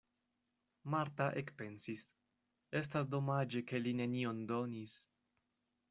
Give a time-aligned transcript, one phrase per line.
[0.93, 2.05] Marta ekpensis:
[2.81, 4.99] estas domaĝe, ke li nenion donis!